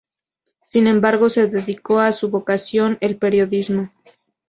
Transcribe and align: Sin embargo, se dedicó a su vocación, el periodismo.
Sin 0.63 0.87
embargo, 0.87 1.29
se 1.29 1.45
dedicó 1.47 1.99
a 1.99 2.11
su 2.11 2.29
vocación, 2.31 2.97
el 3.01 3.17
periodismo. 3.17 3.91